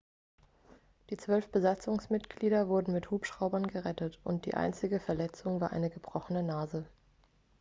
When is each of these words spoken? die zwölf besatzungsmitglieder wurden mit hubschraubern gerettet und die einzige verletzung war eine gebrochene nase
die 1.11 1.17
zwölf 1.17 1.49
besatzungsmitglieder 1.51 2.67
wurden 2.67 2.91
mit 2.91 3.11
hubschraubern 3.11 3.67
gerettet 3.67 4.19
und 4.23 4.47
die 4.47 4.55
einzige 4.55 4.99
verletzung 4.99 5.61
war 5.61 5.69
eine 5.71 5.91
gebrochene 5.91 6.41
nase 6.41 6.87